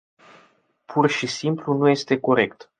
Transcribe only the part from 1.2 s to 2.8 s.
simplu nu este corect.